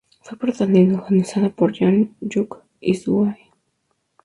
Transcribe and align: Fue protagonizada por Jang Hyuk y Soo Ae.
Fue 0.23 0.35
protagonizada 0.35 1.49
por 1.49 1.77
Jang 1.77 2.15
Hyuk 2.21 2.63
y 2.79 2.95
Soo 2.95 3.23
Ae. 3.25 3.37